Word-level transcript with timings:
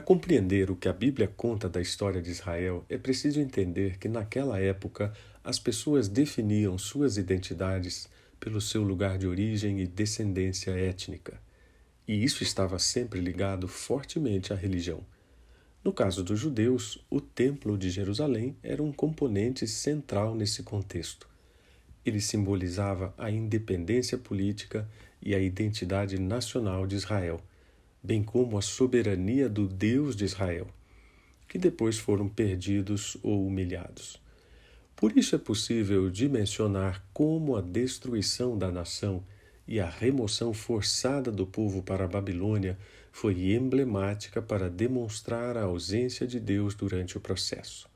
compreender 0.00 0.70
o 0.70 0.76
que 0.76 0.88
a 0.88 0.92
Bíblia 0.92 1.26
conta 1.26 1.68
da 1.68 1.80
história 1.80 2.22
de 2.22 2.30
Israel, 2.30 2.84
é 2.88 2.96
preciso 2.96 3.40
entender 3.40 3.98
que 3.98 4.08
naquela 4.08 4.60
época 4.60 5.12
as 5.42 5.58
pessoas 5.58 6.06
definiam 6.06 6.78
suas 6.78 7.16
identidades 7.16 8.08
pelo 8.38 8.60
seu 8.60 8.84
lugar 8.84 9.18
de 9.18 9.26
origem 9.26 9.80
e 9.80 9.86
descendência 9.88 10.70
étnica. 10.70 11.42
E 12.06 12.22
isso 12.22 12.44
estava 12.44 12.78
sempre 12.78 13.18
ligado 13.18 13.66
fortemente 13.66 14.52
à 14.52 14.56
religião. 14.56 15.04
No 15.82 15.92
caso 15.92 16.22
dos 16.22 16.38
judeus, 16.38 17.04
o 17.10 17.20
Templo 17.20 17.76
de 17.76 17.90
Jerusalém 17.90 18.56
era 18.62 18.80
um 18.80 18.92
componente 18.92 19.66
central 19.66 20.32
nesse 20.36 20.62
contexto. 20.62 21.28
Ele 22.06 22.20
simbolizava 22.20 23.12
a 23.18 23.32
independência 23.32 24.16
política 24.16 24.88
e 25.20 25.34
a 25.34 25.40
identidade 25.40 26.20
nacional 26.20 26.86
de 26.86 26.94
Israel, 26.94 27.40
bem 28.02 28.22
como 28.22 28.58
a 28.58 28.62
soberania 28.62 29.48
do 29.48 29.68
Deus 29.68 30.16
de 30.16 30.24
Israel, 30.24 30.66
que 31.48 31.58
depois 31.58 31.98
foram 31.98 32.28
perdidos 32.28 33.16
ou 33.22 33.46
humilhados. 33.46 34.20
Por 34.96 35.16
isso 35.16 35.34
é 35.34 35.38
possível 35.38 36.08
dimensionar 36.08 37.04
como 37.12 37.56
a 37.56 37.60
destruição 37.60 38.56
da 38.56 38.70
nação 38.70 39.22
e 39.66 39.78
a 39.78 39.88
remoção 39.88 40.52
forçada 40.52 41.30
do 41.30 41.46
povo 41.46 41.82
para 41.82 42.04
a 42.04 42.08
Babilônia 42.08 42.78
foi 43.12 43.52
emblemática 43.52 44.40
para 44.40 44.70
demonstrar 44.70 45.56
a 45.56 45.62
ausência 45.62 46.26
de 46.26 46.40
Deus 46.40 46.74
durante 46.74 47.16
o 47.16 47.20
processo. 47.20 47.91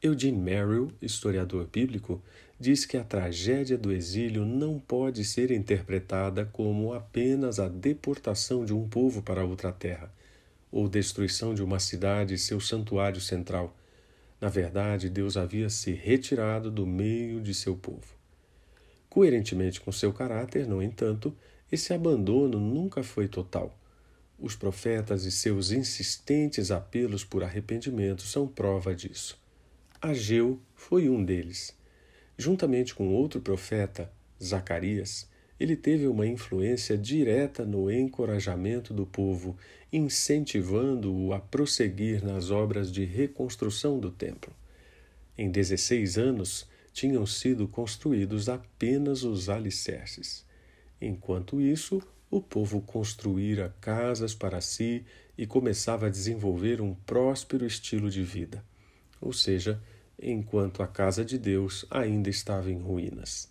Eugene 0.00 0.38
Merrill, 0.38 0.92
historiador 1.02 1.66
bíblico, 1.66 2.22
diz 2.58 2.86
que 2.86 2.96
a 2.96 3.02
tragédia 3.02 3.76
do 3.76 3.90
exílio 3.90 4.44
não 4.44 4.78
pode 4.78 5.24
ser 5.24 5.50
interpretada 5.50 6.44
como 6.44 6.92
apenas 6.92 7.58
a 7.58 7.68
deportação 7.68 8.64
de 8.64 8.72
um 8.72 8.88
povo 8.88 9.22
para 9.22 9.44
outra 9.44 9.72
terra, 9.72 10.12
ou 10.70 10.88
destruição 10.88 11.52
de 11.52 11.64
uma 11.64 11.80
cidade 11.80 12.34
e 12.34 12.38
seu 12.38 12.60
santuário 12.60 13.20
central. 13.20 13.76
Na 14.40 14.48
verdade, 14.48 15.10
Deus 15.10 15.36
havia 15.36 15.68
se 15.68 15.90
retirado 15.90 16.70
do 16.70 16.86
meio 16.86 17.40
de 17.40 17.52
seu 17.52 17.74
povo. 17.74 18.14
Coerentemente 19.10 19.80
com 19.80 19.90
seu 19.90 20.12
caráter, 20.12 20.64
no 20.64 20.80
entanto, 20.80 21.36
esse 21.72 21.92
abandono 21.92 22.60
nunca 22.60 23.02
foi 23.02 23.26
total. 23.26 23.76
Os 24.38 24.54
profetas 24.54 25.24
e 25.24 25.32
seus 25.32 25.72
insistentes 25.72 26.70
apelos 26.70 27.24
por 27.24 27.42
arrependimento 27.42 28.22
são 28.22 28.46
prova 28.46 28.94
disso. 28.94 29.47
Ageu 30.00 30.60
foi 30.76 31.08
um 31.08 31.24
deles. 31.24 31.76
Juntamente 32.36 32.94
com 32.94 33.08
outro 33.08 33.40
profeta, 33.40 34.12
Zacarias, 34.40 35.28
ele 35.58 35.74
teve 35.74 36.06
uma 36.06 36.24
influência 36.24 36.96
direta 36.96 37.66
no 37.66 37.90
encorajamento 37.90 38.94
do 38.94 39.04
povo, 39.04 39.56
incentivando-o 39.92 41.32
a 41.32 41.40
prosseguir 41.40 42.24
nas 42.24 42.52
obras 42.52 42.92
de 42.92 43.04
reconstrução 43.04 43.98
do 43.98 44.08
templo. 44.08 44.52
Em 45.36 45.50
16 45.50 46.16
anos, 46.16 46.68
tinham 46.92 47.26
sido 47.26 47.66
construídos 47.66 48.48
apenas 48.48 49.24
os 49.24 49.48
alicerces. 49.48 50.46
Enquanto 51.00 51.60
isso, 51.60 52.00
o 52.30 52.40
povo 52.40 52.80
construíra 52.82 53.74
casas 53.80 54.32
para 54.32 54.60
si 54.60 55.04
e 55.36 55.44
começava 55.44 56.06
a 56.06 56.10
desenvolver 56.10 56.80
um 56.80 56.94
próspero 56.94 57.66
estilo 57.66 58.08
de 58.08 58.22
vida. 58.22 58.62
Ou 59.20 59.32
seja, 59.32 59.80
enquanto 60.20 60.82
a 60.82 60.86
casa 60.86 61.24
de 61.24 61.38
Deus 61.38 61.86
ainda 61.90 62.28
estava 62.28 62.70
em 62.70 62.78
ruínas. 62.78 63.48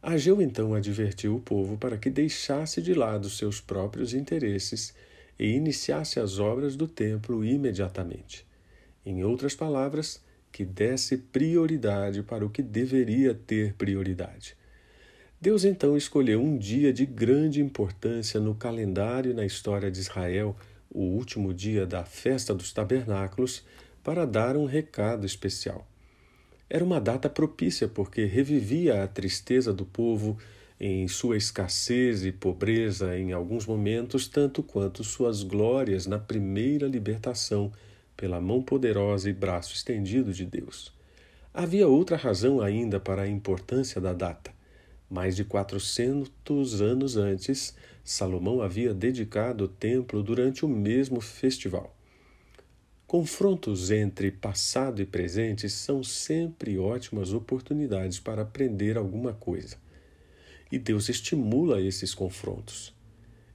Ageu 0.00 0.40
então 0.40 0.74
advertiu 0.74 1.34
o 1.34 1.40
povo 1.40 1.76
para 1.76 1.98
que 1.98 2.08
deixasse 2.08 2.80
de 2.80 2.94
lado 2.94 3.28
seus 3.28 3.60
próprios 3.60 4.14
interesses 4.14 4.94
e 5.38 5.48
iniciasse 5.48 6.20
as 6.20 6.38
obras 6.38 6.76
do 6.76 6.86
templo 6.86 7.44
imediatamente. 7.44 8.46
Em 9.04 9.24
outras 9.24 9.54
palavras, 9.54 10.22
que 10.52 10.64
desse 10.64 11.16
prioridade 11.16 12.22
para 12.22 12.44
o 12.44 12.50
que 12.50 12.62
deveria 12.62 13.34
ter 13.34 13.74
prioridade. 13.74 14.56
Deus 15.40 15.64
então 15.64 15.96
escolheu 15.96 16.42
um 16.42 16.58
dia 16.58 16.92
de 16.92 17.06
grande 17.06 17.60
importância 17.60 18.40
no 18.40 18.54
calendário 18.54 19.30
e 19.30 19.34
na 19.34 19.46
história 19.46 19.90
de 19.90 20.00
Israel, 20.00 20.56
o 20.90 21.00
último 21.00 21.54
dia 21.54 21.86
da 21.86 22.04
festa 22.04 22.54
dos 22.54 22.72
tabernáculos, 22.72 23.64
para 24.08 24.24
dar 24.24 24.56
um 24.56 24.64
recado 24.64 25.26
especial. 25.26 25.86
Era 26.70 26.82
uma 26.82 26.98
data 26.98 27.28
propícia 27.28 27.86
porque 27.86 28.24
revivia 28.24 29.04
a 29.04 29.06
tristeza 29.06 29.70
do 29.70 29.84
povo 29.84 30.38
em 30.80 31.06
sua 31.06 31.36
escassez 31.36 32.24
e 32.24 32.32
pobreza 32.32 33.18
em 33.18 33.34
alguns 33.34 33.66
momentos, 33.66 34.26
tanto 34.26 34.62
quanto 34.62 35.04
suas 35.04 35.42
glórias 35.42 36.06
na 36.06 36.18
primeira 36.18 36.86
libertação 36.86 37.70
pela 38.16 38.40
mão 38.40 38.62
poderosa 38.62 39.28
e 39.28 39.32
braço 39.34 39.74
estendido 39.74 40.32
de 40.32 40.46
Deus. 40.46 40.90
Havia 41.52 41.86
outra 41.86 42.16
razão 42.16 42.62
ainda 42.62 42.98
para 42.98 43.24
a 43.24 43.28
importância 43.28 44.00
da 44.00 44.14
data. 44.14 44.50
Mais 45.10 45.36
de 45.36 45.44
400 45.44 46.80
anos 46.80 47.18
antes, 47.18 47.76
Salomão 48.02 48.62
havia 48.62 48.94
dedicado 48.94 49.64
o 49.64 49.68
templo 49.68 50.22
durante 50.22 50.64
o 50.64 50.68
mesmo 50.68 51.20
festival. 51.20 51.97
Confrontos 53.08 53.90
entre 53.90 54.30
passado 54.30 55.00
e 55.00 55.06
presente 55.06 55.66
são 55.70 56.04
sempre 56.04 56.78
ótimas 56.78 57.32
oportunidades 57.32 58.20
para 58.20 58.42
aprender 58.42 58.98
alguma 58.98 59.32
coisa. 59.32 59.78
E 60.70 60.78
Deus 60.78 61.08
estimula 61.08 61.80
esses 61.80 62.14
confrontos. 62.14 62.94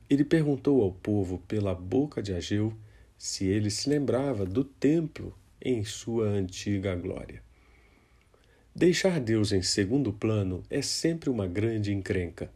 Ele 0.09 0.23
perguntou 0.23 0.81
ao 0.81 0.91
povo 0.91 1.37
pela 1.47 1.75
boca 1.75 2.19
de 2.19 2.33
Ageu 2.33 2.73
se 3.15 3.45
ele 3.45 3.69
se 3.69 3.87
lembrava 3.87 4.43
do 4.43 4.63
templo 4.63 5.37
em 5.61 5.85
sua 5.85 6.29
antiga 6.29 6.95
glória. 6.95 7.39
Deixar 8.75 9.19
Deus 9.19 9.51
em 9.51 9.61
segundo 9.61 10.11
plano 10.11 10.63
é 10.67 10.81
sempre 10.81 11.29
uma 11.29 11.45
grande 11.45 11.93
encrenca. 11.93 12.51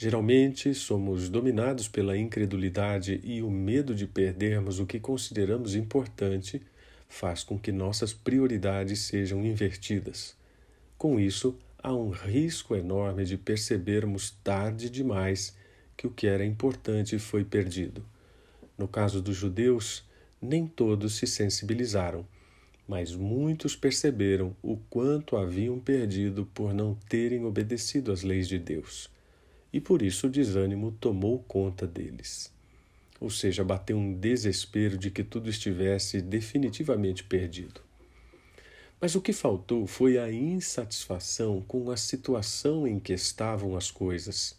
Geralmente 0.00 0.72
somos 0.74 1.28
dominados 1.28 1.88
pela 1.88 2.16
incredulidade 2.16 3.20
e 3.24 3.42
o 3.42 3.50
medo 3.50 3.96
de 3.96 4.06
perdermos 4.06 4.78
o 4.78 4.86
que 4.86 5.00
consideramos 5.00 5.74
importante 5.74 6.62
faz 7.08 7.42
com 7.42 7.58
que 7.58 7.72
nossas 7.72 8.12
prioridades 8.12 9.00
sejam 9.00 9.44
invertidas. 9.44 10.36
Com 10.96 11.18
isso, 11.18 11.58
há 11.82 11.92
um 11.92 12.10
risco 12.10 12.76
enorme 12.76 13.24
de 13.24 13.36
percebermos 13.36 14.30
tarde 14.44 14.88
demais 14.88 15.56
que 15.96 16.06
o 16.06 16.10
que 16.10 16.28
era 16.28 16.44
importante 16.44 17.18
foi 17.18 17.44
perdido. 17.44 18.06
No 18.78 18.86
caso 18.86 19.20
dos 19.20 19.34
judeus, 19.34 20.04
nem 20.40 20.64
todos 20.64 21.16
se 21.16 21.26
sensibilizaram 21.26 22.24
mas 22.88 23.14
muitos 23.14 23.76
perceberam 23.76 24.56
o 24.62 24.78
quanto 24.88 25.36
haviam 25.36 25.78
perdido 25.78 26.46
por 26.54 26.72
não 26.72 26.94
terem 27.06 27.44
obedecido 27.44 28.10
às 28.10 28.22
leis 28.22 28.48
de 28.48 28.58
Deus, 28.58 29.10
e 29.72 29.80
por 29.80 30.02
isso 30.02 30.26
o 30.26 30.30
desânimo 30.30 30.92
tomou 30.92 31.40
conta 31.40 31.86
deles. 31.86 32.52
Ou 33.20 33.30
seja, 33.30 33.64
bateu 33.64 33.96
um 33.96 34.14
desespero 34.14 34.96
de 34.96 35.10
que 35.10 35.24
tudo 35.24 35.50
estivesse 35.50 36.20
definitivamente 36.22 37.24
perdido. 37.24 37.80
Mas 39.00 39.14
o 39.14 39.20
que 39.20 39.32
faltou 39.32 39.86
foi 39.86 40.18
a 40.18 40.32
insatisfação 40.32 41.60
com 41.62 41.90
a 41.90 41.96
situação 41.96 42.86
em 42.86 42.98
que 42.98 43.12
estavam 43.12 43.76
as 43.76 43.90
coisas 43.90 44.58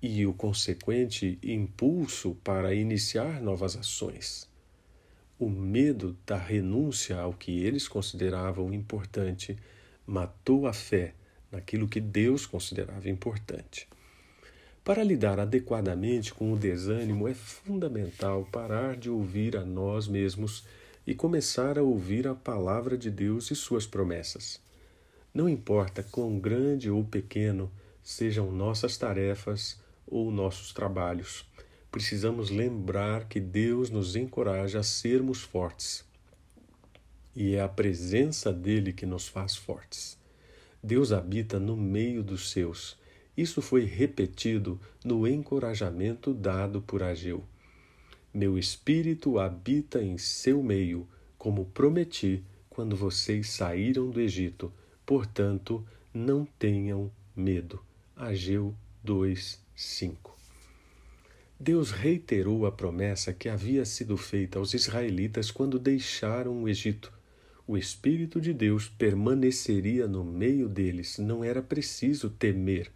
e 0.00 0.26
o 0.26 0.32
consequente 0.32 1.38
impulso 1.42 2.36
para 2.42 2.74
iniciar 2.74 3.40
novas 3.40 3.76
ações 3.76 4.50
o 5.42 5.50
medo 5.50 6.16
da 6.24 6.36
renúncia 6.36 7.18
ao 7.18 7.32
que 7.32 7.64
eles 7.64 7.88
consideravam 7.88 8.72
importante 8.72 9.56
matou 10.06 10.68
a 10.68 10.72
fé 10.72 11.14
naquilo 11.50 11.88
que 11.88 12.00
Deus 12.00 12.46
considerava 12.46 13.10
importante. 13.10 13.88
Para 14.84 15.04
lidar 15.04 15.38
adequadamente 15.38 16.34
com 16.34 16.52
o 16.52 16.58
desânimo, 16.58 17.28
é 17.28 17.34
fundamental 17.34 18.48
parar 18.50 18.96
de 18.96 19.08
ouvir 19.08 19.56
a 19.56 19.64
nós 19.64 20.08
mesmos 20.08 20.64
e 21.06 21.14
começar 21.14 21.78
a 21.78 21.82
ouvir 21.82 22.26
a 22.26 22.34
palavra 22.34 22.98
de 22.98 23.08
Deus 23.08 23.52
e 23.52 23.54
suas 23.54 23.86
promessas. 23.86 24.60
Não 25.32 25.48
importa 25.48 26.02
quão 26.02 26.36
grande 26.36 26.90
ou 26.90 27.04
pequeno 27.04 27.70
sejam 28.02 28.50
nossas 28.50 28.98
tarefas 28.98 29.80
ou 30.04 30.32
nossos 30.32 30.72
trabalhos, 30.72 31.46
precisamos 31.90 32.50
lembrar 32.50 33.28
que 33.28 33.38
Deus 33.38 33.88
nos 33.88 34.16
encoraja 34.16 34.80
a 34.80 34.82
sermos 34.82 35.42
fortes. 35.42 36.04
E 37.36 37.54
é 37.54 37.60
a 37.60 37.68
presença 37.68 38.52
dele 38.52 38.92
que 38.92 39.06
nos 39.06 39.28
faz 39.28 39.54
fortes. 39.54 40.18
Deus 40.82 41.12
habita 41.12 41.60
no 41.60 41.76
meio 41.76 42.20
dos 42.22 42.50
seus. 42.50 43.00
Isso 43.36 43.62
foi 43.62 43.84
repetido 43.84 44.80
no 45.04 45.26
encorajamento 45.26 46.34
dado 46.34 46.82
por 46.82 47.02
Ageu. 47.02 47.44
Meu 48.32 48.58
espírito 48.58 49.38
habita 49.38 50.02
em 50.02 50.18
seu 50.18 50.62
meio, 50.62 51.06
como 51.38 51.66
prometi 51.66 52.42
quando 52.68 52.96
vocês 52.96 53.50
saíram 53.50 54.10
do 54.10 54.20
Egito. 54.20 54.72
Portanto, 55.04 55.84
não 56.12 56.46
tenham 56.58 57.10
medo. 57.34 57.82
Ageu 58.16 58.74
2, 59.02 59.60
5. 59.74 60.36
Deus 61.58 61.90
reiterou 61.90 62.66
a 62.66 62.72
promessa 62.72 63.32
que 63.32 63.48
havia 63.48 63.84
sido 63.84 64.16
feita 64.16 64.58
aos 64.58 64.74
israelitas 64.74 65.50
quando 65.50 65.78
deixaram 65.78 66.62
o 66.62 66.68
Egito. 66.68 67.12
O 67.66 67.76
Espírito 67.76 68.40
de 68.40 68.52
Deus 68.52 68.88
permaneceria 68.88 70.08
no 70.08 70.24
meio 70.24 70.68
deles, 70.68 71.18
não 71.18 71.44
era 71.44 71.62
preciso 71.62 72.28
temer. 72.28 72.90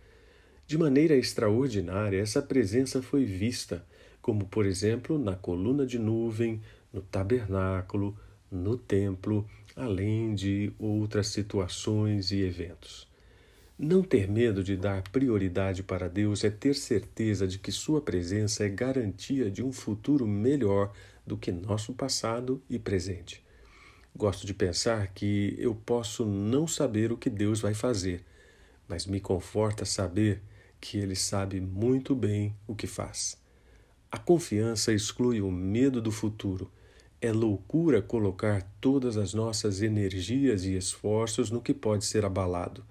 De 0.67 0.77
maneira 0.77 1.15
extraordinária, 1.15 2.21
essa 2.21 2.43
presença 2.43 3.01
foi 3.01 3.25
vista, 3.25 3.87
como, 4.21 4.47
por 4.47 4.67
exemplo, 4.67 5.17
na 5.17 5.37
coluna 5.37 5.87
de 5.87 5.97
nuvem, 5.97 6.61
no 6.93 7.01
tabernáculo, 7.01 8.19
no 8.51 8.77
templo, 8.77 9.49
além 9.77 10.35
de 10.35 10.73
outras 10.77 11.29
situações 11.29 12.33
e 12.33 12.41
eventos. 12.41 13.09
Não 13.79 14.03
ter 14.03 14.29
medo 14.29 14.65
de 14.65 14.77
dar 14.77 15.03
prioridade 15.11 15.85
para 15.85 16.09
Deus 16.09 16.43
é 16.43 16.51
ter 16.51 16.75
certeza 16.75 17.47
de 17.47 17.61
que 17.61 17.71
Sua 17.71 18.01
presença 18.01 18.65
é 18.65 18.69
garantia 18.69 19.49
de 19.49 19.63
um 19.63 19.71
futuro 19.71 20.27
melhor 20.27 20.93
do 21.25 21.37
que 21.37 21.53
nosso 21.53 21.93
passado 21.93 22.61
e 22.69 22.77
presente. 22.77 23.41
Gosto 24.17 24.45
de 24.45 24.53
pensar 24.53 25.13
que 25.15 25.55
eu 25.61 25.77
posso 25.77 26.27
não 26.27 26.67
saber 26.67 27.13
o 27.13 27.17
que 27.17 27.31
Deus 27.31 27.61
vai 27.61 27.75
fazer, 27.75 28.25
mas 28.89 29.07
me 29.07 29.21
conforta 29.21 29.85
saber 29.85 30.43
que 30.81 30.99
Ele 30.99 31.15
sabe 31.15 31.61
muito 31.61 32.15
bem 32.15 32.55
o 32.67 32.75
que 32.75 32.87
faz. 32.87 33.37
A 34.11 34.19
confiança 34.19 34.93
exclui 34.93 35.41
o 35.41 35.51
medo 35.51 36.01
do 36.01 36.11
futuro. 36.11 36.71
É 37.21 37.33
loucura 37.33 38.01
colocar 38.01 38.63
todas 38.81 39.17
as 39.17 39.35
nossas 39.35 39.83
energias 39.83 40.65
e 40.65 40.77
esforços 40.77 41.51
no 41.51 41.61
que 41.61 41.75
pode 41.75 42.05
ser 42.05 42.25
abalado. 42.25 42.85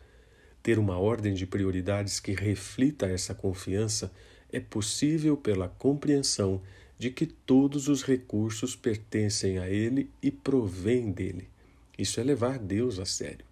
Ter 0.61 0.77
uma 0.77 0.97
ordem 0.97 1.33
de 1.33 1.45
prioridades 1.45 2.19
que 2.19 2.33
reflita 2.33 3.05
essa 3.05 3.33
confiança 3.33 4.11
é 4.51 4.59
possível 4.59 5.37
pela 5.37 5.67
compreensão 5.67 6.61
de 6.97 7.11
que 7.11 7.25
todos 7.25 7.87
os 7.87 8.03
recursos 8.03 8.75
pertencem 8.75 9.59
a 9.59 9.69
Ele 9.69 10.09
e 10.21 10.31
provêm 10.31 11.11
dele. 11.11 11.49
Isso 11.97 12.19
é 12.19 12.23
levar 12.23 12.57
Deus 12.57 12.99
a 12.99 13.05
sério. 13.05 13.45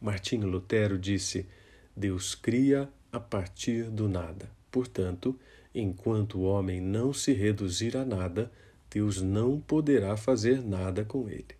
Martinho 0.00 0.46
Lutero 0.46 0.98
disse: 0.98 1.46
Deus 1.96 2.34
cria 2.34 2.88
a 3.12 3.20
partir 3.20 3.84
do 3.84 4.08
nada. 4.08 4.50
Portanto, 4.70 5.38
enquanto 5.74 6.38
o 6.38 6.42
homem 6.42 6.80
não 6.80 7.12
se 7.12 7.32
reduzir 7.32 7.96
a 7.96 8.04
nada, 8.04 8.50
Deus 8.90 9.20
não 9.22 9.60
poderá 9.60 10.16
fazer 10.16 10.62
nada 10.62 11.04
com 11.04 11.28
ele. 11.28 11.54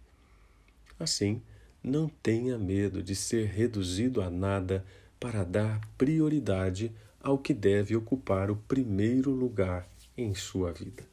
Assim, 0.98 1.40
não 1.82 2.08
tenha 2.22 2.58
medo 2.58 3.02
de 3.02 3.14
ser 3.14 3.46
reduzido 3.46 4.20
a 4.20 4.28
nada 4.28 4.84
para 5.18 5.44
dar 5.44 5.80
prioridade 5.96 6.92
ao 7.22 7.38
que 7.38 7.54
deve 7.54 7.94
ocupar 7.94 8.50
o 8.50 8.56
primeiro 8.56 9.30
lugar 9.30 9.88
em 10.16 10.34
sua 10.34 10.72
vida. 10.72 11.04